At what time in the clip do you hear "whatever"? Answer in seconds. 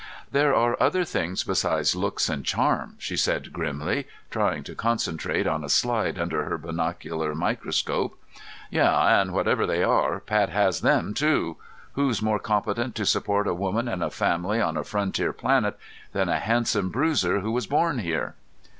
9.31-9.67